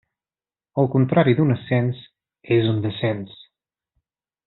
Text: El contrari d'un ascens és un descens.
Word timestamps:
El 0.83 0.89
contrari 0.95 1.35
d'un 1.41 1.55
ascens 1.57 2.01
és 2.59 2.73
un 2.75 2.83
descens. 2.89 3.41